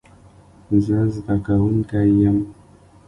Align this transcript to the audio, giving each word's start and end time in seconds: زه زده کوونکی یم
زه 0.85 0.97
زده 1.15 1.35
کوونکی 1.45 2.07
یم 2.23 2.37